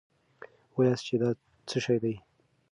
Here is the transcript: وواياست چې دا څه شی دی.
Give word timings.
وواياست 0.73 1.03
چې 1.07 1.15
دا 1.21 1.29
څه 1.69 1.77
شی 1.85 1.97
دی. 2.03 2.15